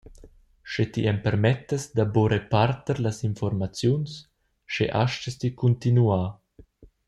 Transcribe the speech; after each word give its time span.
Sche 0.69 0.85
ti 0.93 1.01
empermettas 1.13 1.83
da 1.95 2.05
buca 2.13 2.31
reparter 2.35 2.97
las 3.05 3.19
informaziuns, 3.29 4.11
sche 4.71 4.85
astgas 5.03 5.35
ti 5.41 5.49
cuntinuar. 5.59 6.29